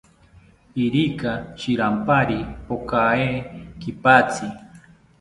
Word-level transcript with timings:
Irika 0.83 1.31
shirampari 1.59 2.39
pokae 2.67 3.27
kipatzi 3.81 4.47